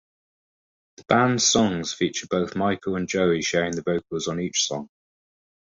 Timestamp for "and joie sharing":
2.95-3.75